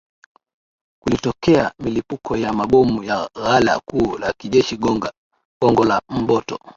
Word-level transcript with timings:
Kulitokea 1.03 1.71
milipuko 1.79 2.37
ya 2.37 2.53
mabomu 2.53 3.03
ya 3.03 3.29
ghala 3.35 3.79
kuu 3.85 4.17
la 4.17 4.33
kijeshi 4.33 4.77
gongo 4.77 5.85
la 5.85 6.01
mboto 6.09 6.59